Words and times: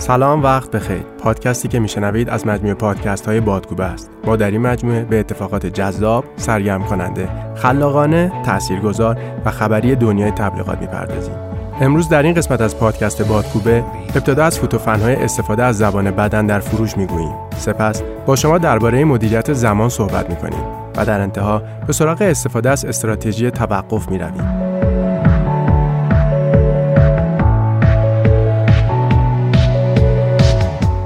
سلام 0.00 0.42
وقت 0.42 0.70
بخیر. 0.70 1.02
پادکستی 1.22 1.68
که 1.68 1.78
میشنوید 1.78 2.28
از 2.28 2.46
مجموعه 2.46 2.74
پادکست 2.74 3.26
های 3.26 3.40
بادگوبه 3.40 3.84
است. 3.84 4.10
ما 4.24 4.36
در 4.36 4.50
این 4.50 4.60
مجموعه 4.60 5.04
به 5.04 5.20
اتفاقات 5.20 5.66
جذاب 5.66 6.24
سرگرم 6.36 6.84
کننده 6.84 7.28
خلاقانه 7.54 8.32
تاثیرگذار 8.44 9.18
و 9.44 9.50
خبری 9.50 9.96
دنیای 9.96 10.30
تبلیغات 10.30 10.80
می‌پردازیم. 10.80 11.34
امروز 11.80 12.08
در 12.08 12.22
این 12.22 12.34
قسمت 12.34 12.60
از 12.60 12.78
پادکست 12.78 13.22
بادکوبه 13.22 13.84
ابتدا 14.14 14.44
از 14.44 14.58
فوتوفنهای 14.58 15.14
استفاده 15.14 15.62
از 15.62 15.78
زبان 15.78 16.10
بدن 16.10 16.46
در 16.46 16.60
فروش 16.60 16.96
می‌گوییم. 16.96 17.34
سپس 17.56 18.02
با 18.26 18.36
شما 18.36 18.58
درباره 18.58 19.04
مدیریت 19.04 19.52
زمان 19.52 19.88
صحبت 19.88 20.30
می‌کنیم 20.30 20.64
و 20.96 21.04
در 21.04 21.20
انتها 21.20 21.62
به 21.86 21.92
سراغ 21.92 22.22
استفاده 22.22 22.70
از 22.70 22.84
استراتژی 22.84 23.50
توقف 23.50 24.08
می‌رویم. 24.08 24.69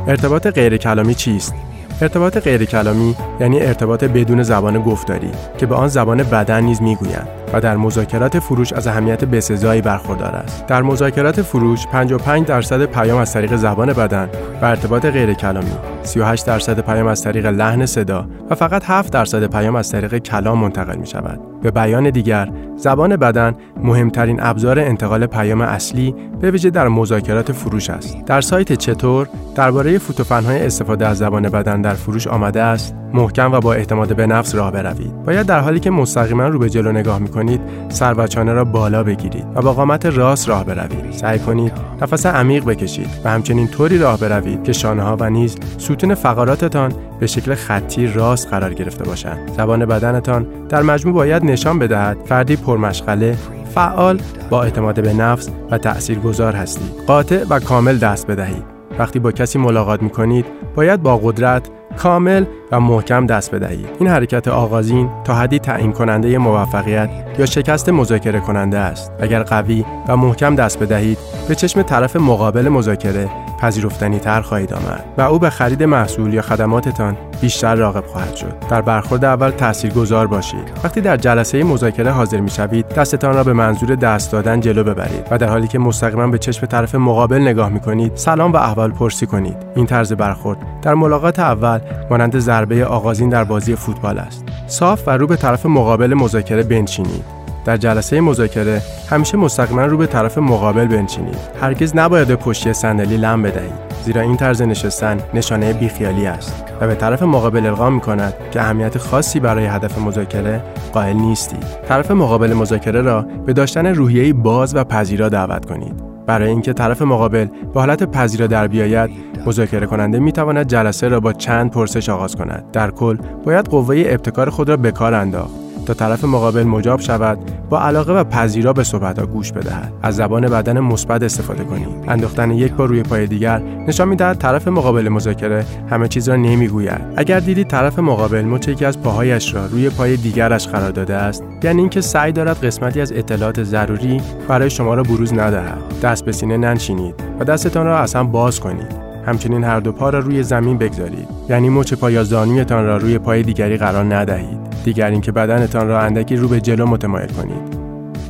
ارتباط 0.09 0.47
غیر 0.47 0.77
کلامی 0.77 1.15
چیست؟ 1.15 1.55
ارتباط 2.01 2.39
غیر 2.39 2.65
کلامی 2.65 3.17
یعنی 3.41 3.61
ارتباط 3.61 4.05
بدون 4.05 4.43
زبان 4.43 4.83
گفتاری 4.83 5.31
که 5.59 5.67
به 5.67 5.75
آن 5.75 5.89
زبان 5.89 6.23
بدن 6.23 6.61
نیز 6.65 6.83
می‌گویند 6.83 7.29
و 7.53 7.61
در 7.61 7.77
مذاکرات 7.77 8.39
فروش 8.39 8.73
از 8.73 8.87
اهمیت 8.87 9.25
بسزایی 9.25 9.81
برخوردار 9.81 10.35
است. 10.35 10.67
در 10.67 10.83
مذاکرات 10.83 11.43
فروش 11.43 11.87
55 11.87 12.47
درصد 12.47 12.85
پیام 12.85 13.19
از 13.19 13.33
طریق 13.33 13.57
زبان 13.57 13.93
بدن 13.93 14.29
و 14.63 14.65
ارتباط 14.65 15.07
غیر 15.07 15.35
کلامی 15.35 15.73
38 16.05 16.47
درصد 16.47 16.81
پیام 16.81 17.07
از 17.07 17.23
طریق 17.23 17.47
لحن 17.47 17.87
صدا 17.87 18.27
و 18.51 18.55
فقط 18.55 18.83
7 18.85 19.13
درصد 19.13 19.47
پیام 19.47 19.77
از 19.77 19.91
طریق 19.91 20.19
کلام 20.19 20.59
منتقل 20.59 20.97
می 20.97 21.07
شود. 21.07 21.41
به 21.63 21.71
بیان 21.71 22.11
دیگر، 22.11 22.51
زبان 22.77 23.17
بدن 23.17 23.55
مهمترین 23.83 24.43
ابزار 24.43 24.79
انتقال 24.79 25.27
پیام 25.27 25.61
اصلی 25.61 26.15
به 26.41 26.51
ویژه 26.51 26.71
در 26.71 26.89
مذاکرات 26.89 27.53
فروش 27.53 27.91
است. 27.91 28.25
در 28.27 28.41
سایت 28.41 28.73
چطور 28.73 29.29
درباره 29.55 29.99
فوتوفنهای 29.99 30.67
استفاده 30.67 31.07
از 31.07 31.19
زبان 31.19 31.49
بدن 31.49 31.83
در 31.83 31.95
فروش 31.95 32.27
آمده 32.27 32.63
است 32.63 32.95
محکم 33.15 33.53
و 33.53 33.61
با 33.61 33.75
اعتماد 33.75 34.17
به 34.17 34.27
نفس 34.27 34.55
راه 34.55 34.71
بروید. 34.71 35.25
باید 35.25 35.47
در 35.47 35.61
حالی 35.61 35.81
که 35.81 35.91
مستقیما 35.91 36.49
رو 36.49 36.59
به 36.59 36.71
جلو 36.71 36.93
نگاه 36.93 37.19
می 37.19 37.29
کنید 37.29 37.61
سر 37.89 38.15
و 38.15 38.27
چانه 38.27 38.53
را 38.53 38.65
بالا 38.65 39.03
بگیرید 39.03 39.47
و 39.55 39.63
با 39.63 39.73
قامت 39.73 40.07
راست 40.07 40.49
راه 40.49 40.65
بروید. 40.65 41.13
سعی 41.13 41.39
کنید 41.39 41.73
نفس 42.03 42.27
عمیق 42.27 42.65
بکشید 42.65 43.09
و 43.25 43.31
همچنین 43.31 43.69
طوری 43.69 43.99
راه 43.99 44.19
بروید 44.19 44.63
که 44.63 44.73
شانه 44.73 45.03
ها 45.03 45.17
و 45.21 45.31
نیز 45.31 45.57
ستون 45.79 46.15
فقراتتان 46.15 46.93
به 47.21 47.27
شکل 47.27 47.55
خطی 47.55 48.07
راست 48.07 48.49
قرار 48.49 48.75
گرفته 48.75 49.05
باشند. 49.05 49.53
زبان 49.57 49.87
بدنتان 49.87 50.47
در 50.69 50.83
مجموع 50.83 51.15
باید 51.15 51.45
نشان 51.45 51.79
بدهد 51.79 52.17
فردی 52.25 52.57
پرمشغله 52.57 53.37
فعال 53.75 54.21
با 54.51 54.63
اعتماد 54.63 55.03
به 55.03 55.13
نفس 55.13 55.49
و 55.71 55.79
تأثیرگذار 55.79 56.53
هستید. 56.53 57.07
قاطع 57.07 57.45
و 57.51 57.61
کامل 57.61 57.99
دست 57.99 58.27
بدهید. 58.27 58.75
وقتی 58.99 59.19
با 59.19 59.33
کسی 59.33 59.59
ملاقات 59.59 60.03
می 60.03 60.11
کنید 60.11 60.47
باید 60.75 61.03
با 61.03 61.17
قدرت 61.17 61.69
کامل 61.97 62.45
و 62.73 62.81
محکم 62.81 63.27
دست 63.27 63.55
بدهید 63.55 63.89
این 63.99 64.09
حرکت 64.09 64.49
آغازین 64.49 65.11
تا 65.25 65.35
حدی 65.35 65.59
تعیین 65.59 65.93
کننده 65.93 66.39
موفقیت 66.39 67.11
یا 67.39 67.47
شکست 67.47 67.89
مذاکره 67.89 68.41
کننده 68.41 68.79
است. 68.79 69.13
اگر 69.21 69.43
قوی 69.43 69.85
و 70.09 70.17
محکم 70.17 70.55
دست 70.55 70.79
بدهید 70.79 71.19
به 71.49 71.55
چشم 71.55 71.83
طرف 71.83 72.17
مقابل 72.17 72.69
مذاکره 72.69 73.44
پذیرفتنی 73.65 74.19
تر 74.19 74.41
خواهید 74.41 74.73
آمد 74.73 75.05
و 75.19 75.23
او 75.23 75.39
به 75.39 75.51
خرید 75.51 75.83
محصول 75.83 76.35
یا 76.35 76.43
خدماتتان 76.43 77.17
بیشتر 77.41 77.75
راغب 77.75 78.07
خواهد 78.07 78.35
شد. 78.37 78.55
در 78.71 78.83
برخورد 78.83 79.25
اول 79.25 79.53
گذار 79.95 80.27
باشید. 80.27 80.73
وقتی 80.85 81.01
در 81.01 81.17
جلسه 81.17 81.65
مذاکره 81.65 82.11
حاضر 82.11 82.41
می 82.41 82.51
شوید 82.51 82.89
دستتان 82.89 83.35
را 83.35 83.45
به 83.45 83.53
منظور 83.53 83.95
دست 83.95 84.33
دادن 84.33 84.61
جلو 84.61 84.85
ببرید 84.85 85.27
و 85.31 85.39
در 85.39 85.49
حالی 85.49 85.69
که 85.69 85.79
مستقیما 85.79 86.27
به 86.27 86.39
چشم 86.39 86.67
طرف 86.67 86.95
مقابل 86.95 87.41
نگاه 87.41 87.69
می 87.69 87.81
کنید 87.81 88.13
سلام 88.15 88.53
و 88.53 88.57
احوال 88.57 88.91
پرسی 88.91 89.27
کنید. 89.27 89.57
این 89.77 89.87
طرز 89.87 90.13
برخورد 90.13 90.59
در 90.83 90.95
ملاقات 90.95 91.39
اول 91.39 91.81
مانند 92.11 92.39
ضربه 92.39 92.85
آغازین 92.85 93.29
در 93.29 93.45
بازی 93.45 93.77
فوتبال 93.77 94.19
است. 94.19 94.45
صاف 94.67 95.09
و 95.09 95.11
رو 95.11 95.27
به 95.27 95.37
طرف 95.37 95.67
مقابل 95.67 96.15
مذاکره 96.15 96.63
بنشینید. 96.63 97.44
در 97.65 97.77
جلسه 97.77 98.21
مذاکره 98.21 98.83
همیشه 99.11 99.37
مستقیما 99.37 99.87
رو 99.87 99.97
به 99.97 100.07
طرف 100.07 100.39
مقابل 100.39 100.87
بنشینید. 100.87 101.39
هرگز 101.61 101.97
نباید 101.97 102.29
به 102.29 102.37
پشتی 102.37 102.73
صندلی 102.73 103.17
لم 103.17 103.43
بدهید 103.43 103.85
زیرا 104.05 104.23
این 104.23 104.37
طرز 104.37 104.63
نشستن 104.63 105.19
نشانه 105.35 105.73
بیخیالی 105.73 106.27
است 106.27 106.65
و 106.81 106.87
به 106.87 106.95
طرف 106.95 107.23
مقابل 107.23 107.67
القا 107.67 107.91
می 107.91 108.01
کند 108.01 108.35
که 108.51 108.61
اهمیت 108.61 108.99
خاصی 108.99 109.41
برای 109.41 109.67
هدف 109.67 109.99
مذاکره 109.99 110.63
قائل 110.93 111.17
نیستید. 111.17 111.65
طرف 111.89 112.11
مقابل 112.11 112.53
مذاکره 112.53 113.03
را 113.03 113.27
به 113.47 113.53
داشتن 113.53 113.87
روحیه‌ای 113.87 114.33
باز 114.33 114.75
و 114.75 114.85
پذیرا 114.85 115.29
دعوت 115.29 115.67
کنید. 115.67 115.95
برای 116.27 116.49
اینکه 116.49 116.73
طرف 116.73 117.03
مقابل 117.03 117.47
به 117.75 117.81
حالت 117.81 118.03
پذیرا 118.03 118.47
در 118.47 118.69
بیاید 118.69 119.11
مذاکره 119.47 119.87
کننده 119.87 120.19
می 120.19 120.33
تواند 120.33 120.67
جلسه 120.67 121.09
را 121.09 121.21
با 121.21 121.33
چند 121.33 121.71
پرسش 121.71 122.09
آغاز 122.09 122.37
کند. 122.37 122.65
در 122.73 122.91
کل 122.91 123.17
باید 123.45 123.67
قوه 123.67 124.03
ابتکار 124.07 124.51
خود 124.51 124.69
را 124.69 124.77
به 124.77 124.91
کار 124.91 125.15
انداخت. 125.15 125.64
تا 125.85 125.95
طرف 125.95 126.25
مقابل 126.25 126.63
مجاب 126.63 127.01
شود 127.01 127.39
با 127.71 127.81
علاقه 127.81 128.13
و 128.13 128.25
پذیرا 128.25 128.73
به 128.73 128.85
صحبتها 128.85 129.27
گوش 129.27 129.53
بدهد. 129.53 129.93
از 130.03 130.17
زبان 130.17 130.49
بدن 130.49 130.81
مثبت 130.81 131.23
استفاده 131.23 131.65
کنید 131.65 131.89
انداختن 132.09 132.51
یک 132.51 132.73
بار 132.73 132.89
روی 132.89 133.03
پای 133.03 133.27
دیگر 133.27 133.59
نشان 133.59 134.09
می‌دهد 134.09 134.39
طرف 134.39 134.69
مقابل 134.69 135.09
مذاکره 135.09 135.65
همه 135.91 136.09
چیز 136.09 136.29
را 136.29 136.37
نمی‌گوید. 136.37 137.01
اگر 137.17 137.41
دیدید 137.41 137.69
طرف 137.69 137.99
مقابل 137.99 138.43
مچ 138.43 138.69
یکی 138.69 138.85
از 138.85 139.03
پاهایش 139.03 139.55
را 139.55 139.67
روی 139.67 139.91
پای 139.91 140.17
دیگرش 140.17 140.69
قرار 140.69 140.91
داده 140.91 141.15
است 141.15 141.45
یعنی 141.63 141.81
اینکه 141.81 142.01
سعی 142.01 142.33
دارد 142.33 142.65
قسمتی 142.65 143.01
از 143.01 143.13
اطلاعات 143.13 143.63
ضروری 143.63 144.21
برای 144.49 144.71
شما 144.71 144.95
را 144.95 145.03
بروز 145.03 145.33
ندهد. 145.33 145.79
دست 146.03 146.25
به 146.25 146.33
سینه 146.33 146.57
ننشینید 146.57 147.15
و 147.41 147.45
دستتان 147.45 147.87
را 147.87 147.99
از 147.99 148.17
باز 148.33 148.61
کنید. 148.61 149.05
همچنین 149.27 149.65
هر 149.65 149.81
دو 149.81 149.93
پا 149.93 150.11
را 150.11 150.19
روی 150.19 150.43
زمین 150.43 150.79
بگذارید. 150.79 151.29
یعنی 151.49 151.69
مچ 151.69 151.95
پا 151.95 152.11
یا 152.11 152.25
زانویتان 152.25 152.85
را 152.85 152.97
روی 152.97 153.19
پای 153.19 153.43
دیگری 153.43 153.77
قرار 153.77 154.15
ندهید. 154.15 154.74
دیگر 154.85 155.11
اینکه 155.11 155.33
بدنتان 155.33 155.89
را 155.89 156.01
اندکی 156.01 156.37
رو 156.37 156.49
به 156.49 156.61
جلو 156.61 156.87
متمایل 156.87 157.29
کنید 157.29 157.79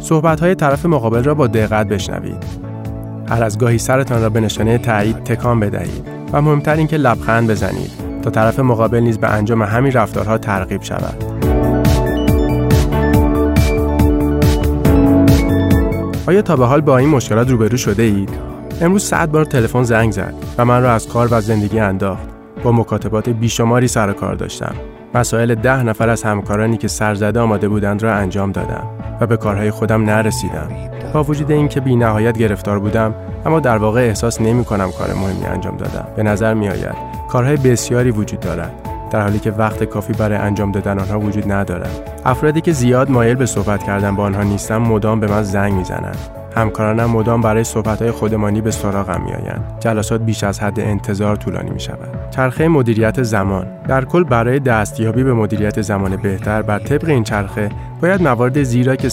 صحبت 0.01 0.41
های 0.41 0.55
طرف 0.55 0.87
مقابل 0.87 1.25
را 1.25 1.35
با 1.35 1.47
دقت 1.47 1.89
بشنوید 1.89 2.45
هر 3.29 3.45
از 3.45 3.59
گاهی 3.59 3.79
سرتان 3.79 4.23
را 4.23 4.29
به 4.29 4.41
نشانه 4.41 4.79
تایید 4.79 5.25
تکان 5.25 5.61
بدهید 5.61 6.07
و 6.33 6.43
مهمتر 6.43 6.77
اینکه 6.77 6.97
لبخند 6.97 7.51
بزنید 7.51 7.91
تا 8.23 8.31
طرف 8.31 8.61
مقابل 8.61 9.01
نیز 9.01 9.19
به 9.19 9.29
انجام 9.29 9.63
همین 9.63 9.93
رفتارها 9.93 10.39
ترغیب 10.39 10.83
شود 10.83 11.25
آیا 16.27 16.43
تا 16.43 16.57
به 16.57 16.67
حال 16.67 16.81
با 16.81 16.99
این 16.99 17.09
مشکلات 17.09 17.51
روبرو 17.51 17.77
شده 17.77 18.03
اید؟ 18.03 18.31
امروز 18.81 19.03
صد 19.03 19.31
بار 19.31 19.45
تلفن 19.45 19.83
زنگ 19.83 20.13
زد 20.13 20.35
و 20.59 20.65
من 20.65 20.83
را 20.83 20.93
از 20.93 21.09
کار 21.09 21.29
و 21.31 21.41
زندگی 21.41 21.79
انداخت. 21.79 22.29
با 22.63 22.73
مکاتبات 22.73 23.29
بیشماری 23.29 23.89
سر 23.89 24.13
کار 24.13 24.35
داشتم. 24.35 24.75
مسائل 25.15 25.55
ده 25.55 25.83
نفر 25.83 26.09
از 26.09 26.23
همکارانی 26.23 26.77
که 26.77 26.89
سرزده 26.89 27.41
آماده 27.41 27.69
بودند 27.69 28.03
را 28.03 28.15
انجام 28.15 28.53
دادم 28.53 28.87
و 29.21 29.27
به 29.27 29.37
کارهای 29.37 29.71
خودم 29.71 30.05
نرسیدم. 30.05 30.69
با 31.13 31.23
وجود 31.23 31.53
اینکه 31.53 31.81
بی 31.81 31.97
نهایت 31.97 32.39
گرفتار 32.39 32.79
بودم 32.79 33.15
اما 33.47 33.61
در 33.61 33.77
واقع 33.79 34.01
احساس 34.01 34.41
نمی 34.41 34.65
کنم 34.65 34.91
کار 34.99 35.15
مهمی 35.15 35.47
انجام 35.47 35.77
دادم. 35.77 36.09
به 36.17 36.23
نظر 36.23 36.55
می 36.55 36.69
آید 36.69 36.95
کارهای 37.31 37.57
بسیاری 37.57 38.11
وجود 38.11 38.41
دارد 38.41 38.73
در 39.11 39.21
حالی 39.23 39.39
که 39.39 39.51
وقت 39.51 39.85
کافی 39.85 40.13
برای 40.13 40.39
انجام 40.39 40.73
دادن 40.73 40.99
آنها 40.99 41.21
وجود 41.21 41.53
ندارد. 41.53 42.11
افرادی 42.25 42.61
که 42.61 42.73
زیاد 42.73 43.11
مایل 43.11 43.35
به 43.35 43.47
صحبت 43.47 43.83
کردن 43.83 44.17
با 44.17 44.23
آنها 44.23 44.43
نیستم 44.43 44.79
مدام 44.79 45.21
به 45.21 45.27
من 45.27 45.43
زنگ 45.43 45.73
می‌زنند 45.73 46.19
همکارانم 46.57 47.11
مدام 47.11 47.41
برای 47.41 47.65
صحبتهای 47.65 48.11
خودمانی 48.11 48.61
به 48.61 48.71
سراغم 48.71 49.23
میآیند 49.25 49.77
جلسات 49.81 50.21
بیش 50.21 50.45
از 50.45 50.61
حد 50.61 50.81
انتظار 50.81 51.37
طولانی 51.37 51.71
می 51.71 51.81
شود 51.81 52.09
چرخه 52.31 52.69
مدیریت 52.69 53.23
زمان 53.23 53.67
در 53.89 54.05
کل 54.05 54.25
برای 54.25 54.59
دستیابی 54.59 55.25
به 55.25 55.35
مدیریت 55.35 55.83
زمان 55.83 56.17
بهتر 56.17 56.63
بر 56.63 56.79
طبق 56.79 57.09
این 57.09 57.25
چرخه 57.25 57.69
باید 58.01 58.23
موارد 58.23 58.63
زیرا 58.63 58.97
که 58.97 59.09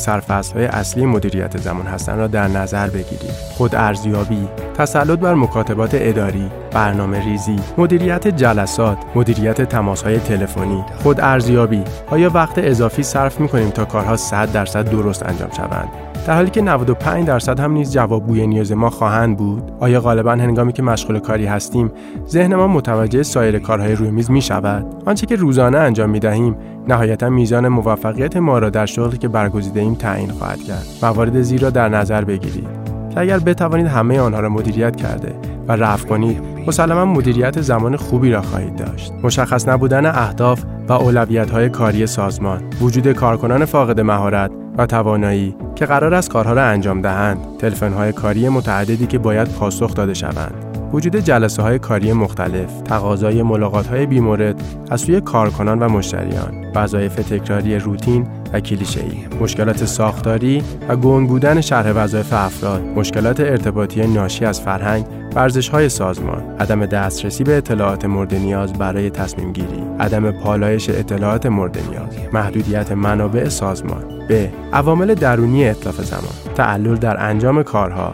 های 0.56 0.66
اصلی 0.66 1.06
مدیریت 1.06 1.58
زمان 1.58 1.86
هستند 1.86 2.20
را 2.20 2.28
در 2.28 2.48
نظر 2.48 2.90
بگیرید. 2.90 3.32
خود 3.58 3.76
ارزیابی 3.76 4.48
تسلط 4.78 5.20
بر 5.20 5.34
مکاتبات 5.34 5.92
اداری 5.94 6.52
برنامه 6.72 7.26
ریزی 7.26 7.56
مدیریت 7.78 8.28
جلسات 8.28 8.98
مدیریت 9.16 9.62
تماس 9.62 10.04
های 10.04 10.20
تلفنی. 10.20 10.84
خود 11.04 11.22
ارزیابی 11.22 11.84
آیا 12.08 12.32
وقت 12.34 12.58
اضافی 12.58 13.04
صرف 13.04 13.40
می 13.40 13.48
کنیم 13.48 13.70
تا 13.70 13.86
کارها 13.86 14.18
100 14.18 14.52
درصد 14.52 14.90
درست 14.90 15.24
انجام 15.24 15.50
شوند؟ 15.58 15.90
در 16.28 16.36
حالی 16.36 16.50
که 16.50 16.62
95 16.62 17.28
درصد 17.28 17.60
هم 17.60 17.72
نیز 17.72 17.94
جوابگوی 17.94 18.48
نیاز 18.48 18.72
ما 18.72 18.90
خواهند 18.90 19.38
بود 19.38 19.72
آیا 19.80 20.02
غالبا 20.02 20.32
هنگامی 20.32 20.74
که 20.74 20.84
مشغول 20.84 21.20
کاری 21.20 21.46
هستیم 21.46 21.92
ذهن 22.30 22.56
ما 22.56 22.68
متوجه 22.68 23.24
سایر 23.24 23.60
کارهای 23.60 23.96
روی 23.96 24.12
میز 24.12 24.32
می 24.32 24.42
شود 24.42 24.61
آنچه 25.06 25.26
که 25.26 25.36
روزانه 25.36 25.78
انجام 25.78 26.10
می 26.10 26.20
دهیم 26.20 26.56
نهایتا 26.88 27.30
میزان 27.30 27.68
موفقیت 27.68 28.38
ما 28.38 28.60
را 28.60 28.70
در 28.70 28.86
شغلی 28.86 29.18
که 29.18 29.28
برگزیده 29.28 29.80
ایم 29.80 29.96
تعیین 29.96 30.32
خواهد 30.32 30.64
کرد. 30.64 30.86
موارد 31.02 31.42
زیر 31.42 31.62
را 31.62 31.70
در 31.70 31.90
نظر 31.90 32.24
بگیرید. 32.24 32.82
که 33.10 33.20
اگر 33.20 33.40
بتوانید 33.40 33.88
همه 33.88 34.20
آنها 34.20 34.40
را 34.40 34.50
مدیریت 34.50 34.96
کرده 34.96 35.36
و 35.68 35.72
رفع 35.72 36.08
کنید 36.08 36.42
مسلما 36.68 37.06
مدیریت 37.06 37.62
زمان 37.62 37.96
خوبی 37.96 38.32
را 38.32 38.42
خواهید 38.42 38.76
داشت. 38.76 39.14
مشخص 39.24 39.68
نبودن 39.68 40.06
اهداف 40.06 40.64
و 40.88 40.94
اولویت 40.94 41.52
های 41.52 41.70
کاری 41.70 42.08
سازمان 42.08 42.62
وجود 42.82 43.12
کارکنان 43.14 43.66
فاقد 43.66 44.00
مهارت 44.00 44.52
و 44.78 44.86
توانایی 44.86 45.56
که 45.76 45.86
قرار 45.86 46.14
است 46.14 46.30
کارها 46.30 46.54
را 46.54 46.64
انجام 46.64 47.02
دهند 47.02 47.38
تلفن‌های 47.60 48.12
کاری 48.12 48.50
متعددی 48.50 49.08
که 49.08 49.18
باید 49.18 49.48
پاسخ 49.48 49.94
داده 49.94 50.14
شوند. 50.14 50.71
وجود 50.94 51.16
جلسه 51.16 51.62
های 51.62 51.80
کاری 51.80 52.14
مختلف، 52.14 52.82
تقاضای 52.82 53.44
ملاقات 53.44 53.88
های 53.88 54.06
بیمورد 54.06 54.64
از 54.90 55.02
سوی 55.02 55.22
کارکنان 55.22 55.80
و 55.80 55.90
مشتریان، 55.90 56.66
وظایف 56.76 57.16
تکراری 57.16 57.80
روتین 57.80 58.28
و 58.54 58.60
کلیشه‌ای، 58.60 59.18
مشکلات 59.42 59.86
ساختاری 59.86 60.64
و 60.90 60.96
گنگ 60.96 61.30
بودن 61.30 61.62
شرح 61.62 61.92
وظایف 61.92 62.34
افراد، 62.34 62.82
مشکلات 62.82 63.40
ارتباطی 63.40 64.08
ناشی 64.08 64.46
از 64.46 64.62
فرهنگ 64.62 65.06
ورزش 65.36 65.70
های 65.70 65.90
سازمان، 65.90 66.56
عدم 66.60 66.86
دسترسی 66.86 67.44
به 67.44 67.58
اطلاعات 67.58 68.06
مورد 68.06 68.36
نیاز 68.36 68.74
برای 68.74 69.10
تصمیم 69.10 69.54
گیری، 69.54 69.84
عدم 70.00 70.32
پالایش 70.32 70.90
اطلاعات 70.90 71.46
مورد 71.46 71.78
نیاز، 71.90 72.34
محدودیت 72.34 72.92
منابع 72.92 73.50
سازمان، 73.50 74.04
به 74.28 74.50
عوامل 74.74 75.14
درونی 75.14 75.70
اطلاف 75.70 76.02
زمان، 76.02 76.56
تعلل 76.56 76.96
در 76.96 77.30
انجام 77.30 77.64
کارها، 77.64 78.14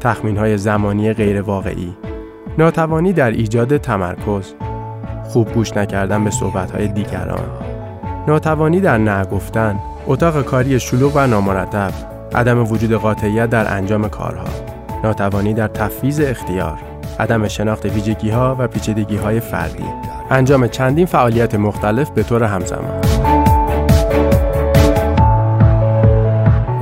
تخمین 0.00 0.36
های 0.36 0.58
زمانی 0.58 1.12
غیر 1.12 1.42
واقعی، 1.42 1.94
ناتوانی 2.58 3.12
در 3.12 3.30
ایجاد 3.30 3.76
تمرکز، 3.76 4.54
خوب 5.24 5.52
گوش 5.52 5.76
نکردن 5.76 6.24
به 6.24 6.30
صحبت 6.30 6.70
های 6.70 6.88
دیگران، 6.88 7.48
ناتوانی 8.28 8.80
در 8.80 8.98
نگفتن، 8.98 9.78
اتاق 10.06 10.42
کاری 10.42 10.80
شلوغ 10.80 11.12
و 11.14 11.26
نامرتب، 11.26 11.90
عدم 12.34 12.72
وجود 12.72 12.92
قاطعیت 12.92 13.50
در 13.50 13.76
انجام 13.76 14.08
کارها، 14.08 14.48
ناتوانی 15.04 15.54
در 15.54 15.68
تفویض 15.68 16.20
اختیار، 16.20 16.78
عدم 17.20 17.48
شناخت 17.48 17.86
ویژگی 17.86 18.30
ها 18.30 18.56
و 18.58 18.68
پیچیدگی 18.68 19.16
های 19.16 19.40
فردی، 19.40 19.84
انجام 20.30 20.68
چندین 20.68 21.06
فعالیت 21.06 21.54
مختلف 21.54 22.10
به 22.10 22.22
طور 22.22 22.44
همزمان. 22.44 23.00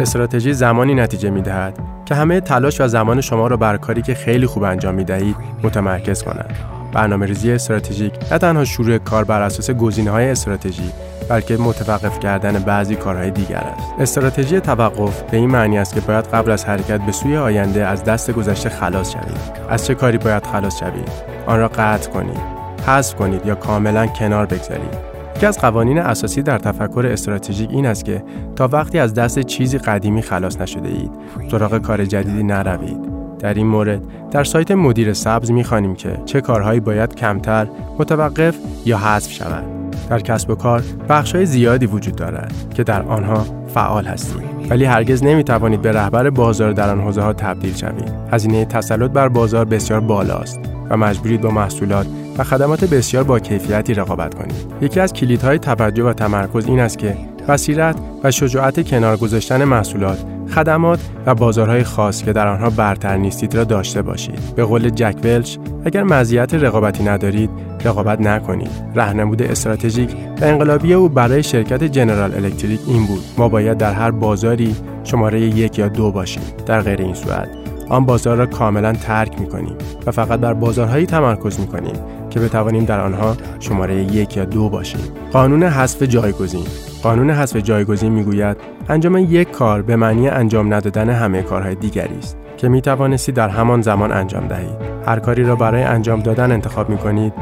استراتژی 0.00 0.52
زمانی 0.52 0.94
نتیجه 0.94 1.30
می 1.30 1.42
دهد 1.42 1.78
که 2.08 2.14
همه 2.14 2.40
تلاش 2.40 2.80
و 2.80 2.88
زمان 2.88 3.20
شما 3.20 3.46
را 3.46 3.56
بر 3.56 3.76
کاری 3.76 4.02
که 4.02 4.14
خیلی 4.14 4.46
خوب 4.46 4.62
انجام 4.62 4.94
می 4.94 5.04
دهید 5.04 5.36
متمرکز 5.62 6.22
کنند. 6.22 6.54
برنامه 6.92 7.26
ریزی 7.26 7.52
استراتژیک 7.52 8.12
نه 8.32 8.38
تنها 8.38 8.64
شروع 8.64 8.98
کار 8.98 9.24
بر 9.24 9.42
اساس 9.42 9.70
گزینه 9.70 10.10
های 10.10 10.30
استراتژی 10.30 10.92
بلکه 11.28 11.56
متوقف 11.56 12.20
کردن 12.20 12.58
بعضی 12.58 12.96
کارهای 12.96 13.30
دیگر 13.30 13.56
است. 13.56 13.94
استراتژی 13.98 14.60
توقف 14.60 15.22
به 15.22 15.36
این 15.36 15.50
معنی 15.50 15.78
است 15.78 15.94
که 15.94 16.00
باید 16.00 16.24
قبل 16.24 16.50
از 16.50 16.64
حرکت 16.64 17.00
به 17.00 17.12
سوی 17.12 17.36
آینده 17.36 17.86
از 17.86 18.04
دست 18.04 18.30
گذشته 18.30 18.68
خلاص 18.68 19.12
شوید. 19.12 19.40
از 19.70 19.86
چه 19.86 19.94
کاری 19.94 20.18
باید 20.18 20.46
خلاص 20.46 20.78
شوید؟ 20.80 21.08
آن 21.46 21.58
را 21.58 21.68
قطع 21.68 22.10
کنید، 22.10 22.40
حذف 22.86 23.14
کنید 23.14 23.46
یا 23.46 23.54
کاملا 23.54 24.06
کنار 24.06 24.46
بگذارید. 24.46 25.17
یکی 25.38 25.46
از 25.46 25.58
قوانین 25.58 25.98
اساسی 25.98 26.42
در 26.42 26.58
تفکر 26.58 27.06
استراتژیک 27.12 27.70
این 27.70 27.86
است 27.86 28.04
که 28.04 28.24
تا 28.56 28.68
وقتی 28.72 28.98
از 28.98 29.14
دست 29.14 29.38
چیزی 29.38 29.78
قدیمی 29.78 30.22
خلاص 30.22 30.60
نشده 30.60 30.88
اید، 30.88 31.10
سراغ 31.50 31.78
کار 31.78 32.04
جدیدی 32.04 32.42
نروید. 32.42 32.98
در 33.38 33.54
این 33.54 33.66
مورد 33.66 34.02
در 34.30 34.44
سایت 34.44 34.70
مدیر 34.70 35.12
سبز 35.12 35.50
می‌خوانیم 35.50 35.94
که 35.94 36.20
چه 36.24 36.40
کارهایی 36.40 36.80
باید 36.80 37.14
کمتر 37.14 37.66
متوقف 37.98 38.56
یا 38.84 38.98
حذف 38.98 39.32
شود 39.32 39.64
در 40.10 40.20
کسب 40.20 40.50
و 40.50 40.54
کار 40.54 40.82
های 41.08 41.46
زیادی 41.46 41.86
وجود 41.86 42.16
دارد 42.16 42.54
که 42.74 42.84
در 42.84 43.02
آنها 43.02 43.46
فعال 43.74 44.04
هستید 44.04 44.42
ولی 44.70 44.84
هرگز 44.84 45.24
نمی 45.24 45.44
توانید 45.44 45.82
به 45.82 45.92
رهبر 45.92 46.30
بازار 46.30 46.72
در 46.72 46.90
آن 46.90 47.00
حوزه 47.00 47.22
ها 47.22 47.32
تبدیل 47.32 47.74
شوید. 47.74 48.12
هزینه 48.32 48.64
تسلط 48.64 49.10
بر 49.10 49.28
بازار 49.28 49.64
بسیار 49.64 50.00
بالاست. 50.00 50.77
و 50.90 50.96
مجبورید 50.96 51.40
با 51.40 51.50
محصولات 51.50 52.06
و 52.38 52.44
خدمات 52.44 52.84
بسیار 52.84 53.24
با 53.24 53.38
کیفیتی 53.38 53.94
رقابت 53.94 54.34
کنید 54.34 54.56
یکی 54.80 55.00
از 55.00 55.12
کلیدهای 55.12 55.58
توجه 55.58 56.02
و 56.02 56.12
تمرکز 56.12 56.66
این 56.66 56.80
است 56.80 56.98
که 56.98 57.16
بصیرت 57.48 57.96
و 58.24 58.30
شجاعت 58.30 58.88
کنار 58.88 59.16
گذاشتن 59.16 59.64
محصولات 59.64 60.18
خدمات 60.54 61.00
و 61.26 61.34
بازارهای 61.34 61.84
خاص 61.84 62.22
که 62.22 62.32
در 62.32 62.48
آنها 62.48 62.70
برتر 62.70 63.16
نیستید 63.16 63.54
را 63.54 63.64
داشته 63.64 64.02
باشید. 64.02 64.54
به 64.56 64.64
قول 64.64 64.90
جک 64.90 65.16
ولچ، 65.24 65.56
اگر 65.84 66.02
مزیت 66.02 66.54
رقابتی 66.54 67.04
ندارید، 67.04 67.50
رقابت 67.84 68.20
نکنید. 68.20 68.70
راهنمود 68.94 69.42
استراتژیک 69.42 70.10
و 70.40 70.44
انقلابی 70.44 70.94
او 70.94 71.08
برای 71.08 71.42
شرکت 71.42 71.84
جنرال 71.84 72.34
الکتریک 72.34 72.80
این 72.86 73.06
بود: 73.06 73.24
ما 73.38 73.48
باید 73.48 73.78
در 73.78 73.92
هر 73.92 74.10
بازاری 74.10 74.76
شماره 75.04 75.40
یک 75.40 75.78
یا 75.78 75.88
دو 75.88 76.12
باشیم. 76.12 76.42
در 76.66 76.80
غیر 76.80 77.00
این 77.00 77.14
صورت، 77.14 77.48
آن 77.88 78.04
بازار 78.06 78.36
را 78.36 78.46
کاملا 78.46 78.92
ترک 78.92 79.40
می 79.40 79.48
کنیم 79.48 79.76
و 80.06 80.10
فقط 80.10 80.40
بر 80.40 80.54
بازارهایی 80.54 81.06
تمرکز 81.06 81.60
می 81.60 81.66
کنیم 81.66 81.94
که 82.30 82.40
بتوانیم 82.40 82.84
در 82.84 83.00
آنها 83.00 83.36
شماره 83.60 83.94
یک 83.96 84.36
یا 84.36 84.44
دو 84.44 84.68
باشیم. 84.68 85.00
قانون 85.32 85.62
حذف 85.62 86.02
جایگزین 86.02 86.64
قانون 87.02 87.30
حذف 87.30 87.56
جایگزین 87.56 88.12
می‌گوید 88.12 88.56
انجام 88.88 89.16
یک 89.16 89.50
کار 89.50 89.82
به 89.82 89.96
معنی 89.96 90.28
انجام 90.28 90.74
ندادن 90.74 91.10
همه 91.10 91.42
کارهای 91.42 91.74
دیگری 91.74 92.18
است 92.18 92.36
که 92.56 92.68
می 92.68 92.80
توانستی 92.80 93.32
در 93.32 93.48
همان 93.48 93.82
زمان 93.82 94.12
انجام 94.12 94.48
دهید. 94.48 94.98
هر 95.06 95.18
کاری 95.18 95.44
را 95.44 95.56
برای 95.56 95.82
انجام 95.82 96.20
دادن 96.20 96.52
انتخاب 96.52 96.90
می 96.90 96.98
کنید 96.98 97.32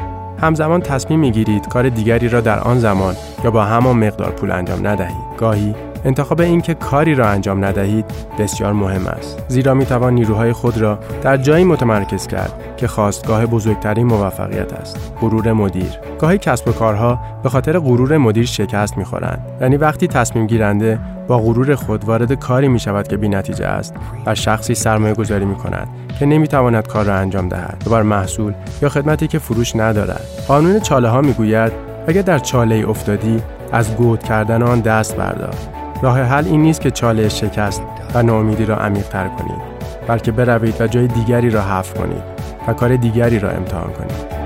همزمان 0.41 0.81
تصمیم 0.81 1.21
می 1.21 1.31
گیرید 1.31 1.69
کار 1.69 1.89
دیگری 1.89 2.29
را 2.29 2.41
در 2.41 2.59
آن 2.59 2.79
زمان 2.79 3.15
یا 3.45 3.51
با 3.51 3.65
همان 3.65 3.97
مقدار 3.97 4.31
پول 4.31 4.51
انجام 4.51 4.87
ندهید. 4.87 5.17
گاهی 5.39 5.75
انتخاب 6.07 6.41
اینکه 6.41 6.75
کاری 6.75 7.15
را 7.15 7.29
انجام 7.29 7.65
ندهید 7.65 8.05
بسیار 8.39 8.73
مهم 8.73 9.07
است. 9.07 9.45
زیرا 9.49 9.75
می 9.75 9.87
توان 9.87 10.15
نیروهای 10.15 10.53
خود 10.53 10.79
را 10.79 10.99
در 11.23 11.37
جایی 11.37 11.65
متمرکز 11.65 12.27
کرد 12.27 12.53
که 12.77 12.89
خواستگاه 12.89 13.47
بزرگترین 13.47 14.07
موفقیت 14.07 14.73
است. 14.73 15.13
غرور 15.21 15.53
مدیر 15.53 15.91
گاهی 16.19 16.39
کسب 16.39 16.69
و 16.69 16.73
کارها 16.73 17.19
به 17.43 17.49
خاطر 17.49 17.79
غرور 17.79 18.17
مدیر 18.17 18.47
شکست 18.47 18.99
می‌خورند. 18.99 19.47
یعنی 19.61 19.77
وقتی 19.77 20.09
تصمیم 20.09 20.47
گیرنده 20.47 20.99
با 21.29 21.39
غرور 21.39 21.75
خود 21.75 22.05
وارد 22.05 22.33
کاری 22.33 22.69
می 22.69 22.79
شود 22.79 23.09
که 23.09 23.17
نتیجه 23.17 23.67
است 23.67 23.95
بر 24.25 24.35
شخصی 24.35 24.75
سرمایه 24.75 25.15
گذاری 25.15 25.45
می 25.45 25.55
کند 25.55 25.89
که 26.19 26.27
نمی 26.27 26.49
تواند 26.49 26.87
کار 26.87 27.05
را 27.05 27.15
انجام 27.15 27.49
دهد 27.49 27.83
و 27.87 27.91
بر 27.91 28.03
محصول 28.03 28.53
یا 28.83 28.89
خدمتی 28.89 29.29
که 29.29 29.39
فروش 29.39 29.77
ندارد. 29.77 30.27
قانون 30.49 30.81
چاله 30.81 31.09
ها 31.09 31.21
می 31.21 31.33
گوید 31.33 31.73
اگر 32.07 32.23
در 32.23 32.39
چاله 32.39 32.89
افتادی 32.89 33.43
از 33.73 33.97
گود 33.97 34.23
کردن 34.23 34.63
آن 34.63 34.81
دست 34.81 35.17
بردار. 35.17 35.76
راه 36.03 36.21
حل 36.21 36.45
این 36.47 36.63
نیست 36.63 36.81
که 36.81 36.91
چاله 36.91 37.29
شکست 37.29 37.83
و 38.15 38.23
ناامیدی 38.23 38.65
را 38.65 38.77
عمیقتر 38.77 39.29
کنید 39.29 39.77
بلکه 40.09 40.33
بروید 40.33 40.81
و 40.81 40.87
جای 40.87 41.07
دیگری 41.07 41.51
را 41.51 41.63
حفر 41.63 41.99
کنید 42.01 42.23
و 42.69 42.73
کار 42.73 42.97
دیگری 42.97 43.39
را 43.39 43.51
امتحان 43.51 43.93
کنید. 43.93 44.37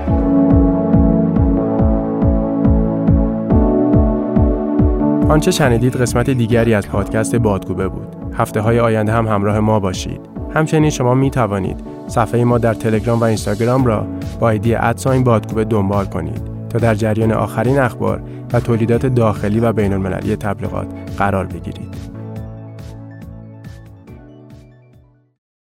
آنچه 5.31 5.51
شنیدید 5.51 5.95
قسمت 5.95 6.29
دیگری 6.29 6.73
از 6.73 6.87
پادکست 6.87 7.35
بادگوبه 7.35 7.87
بود. 7.87 8.15
هفته 8.33 8.61
های 8.61 8.79
آینده 8.79 9.11
هم 9.11 9.27
همراه 9.27 9.59
ما 9.59 9.79
باشید. 9.79 10.21
همچنین 10.53 10.89
شما 10.89 11.13
می 11.13 11.29
توانید 11.29 11.79
صفحه 12.07 12.43
ما 12.43 12.57
در 12.57 12.73
تلگرام 12.73 13.19
و 13.19 13.23
اینستاگرام 13.23 13.85
را 13.85 14.07
با 14.39 14.49
ایدی 14.49 14.75
ادساین 14.75 15.23
بادگوبه 15.23 15.63
دنبال 15.63 16.05
کنید. 16.05 16.50
تا 16.71 16.79
در 16.79 16.95
جریان 16.95 17.31
آخرین 17.31 17.79
اخبار 17.79 18.21
و 18.53 18.59
تولیدات 18.59 19.05
داخلی 19.05 19.59
و 19.59 19.73
بین 19.73 19.93
المللی 19.93 20.35
تبلیغات 20.35 20.87
قرار 21.17 21.45
بگیرید. 21.45 22.10